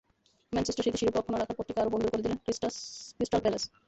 [0.53, 3.63] Manchester সিটির শিরোপা অক্ষুণ্ন রাখার পথটিকে আরও বন্ধুর করে দিল ক্রিস্টাল প্যালেস।